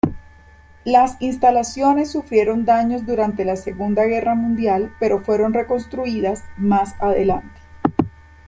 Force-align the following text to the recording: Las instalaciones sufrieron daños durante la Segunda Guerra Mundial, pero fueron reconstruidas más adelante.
Las 0.83 1.21
instalaciones 1.21 2.09
sufrieron 2.09 2.65
daños 2.65 3.05
durante 3.05 3.45
la 3.45 3.55
Segunda 3.55 4.03
Guerra 4.05 4.33
Mundial, 4.33 4.91
pero 4.99 5.19
fueron 5.19 5.53
reconstruidas 5.53 6.43
más 6.57 6.99
adelante. 6.99 7.59